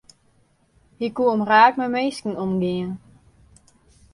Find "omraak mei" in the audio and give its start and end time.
1.35-1.91